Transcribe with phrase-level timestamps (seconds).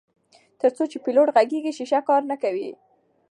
[0.59, 2.69] تر څو چې پیلوټ غږیږي شیشه کار نه کوي.